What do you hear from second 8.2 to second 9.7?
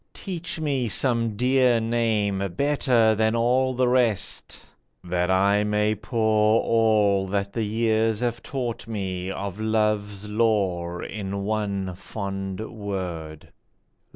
have taught me of